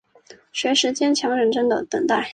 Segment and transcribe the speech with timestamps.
[0.51, 2.27] 随时坚强认真的等待